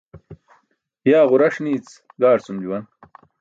[1.09, 1.89] Yaa ġuraṣ niic
[2.19, 2.85] gaarcum juwan